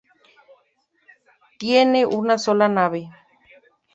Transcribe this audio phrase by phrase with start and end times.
[1.59, 3.07] Tiene una sola nave.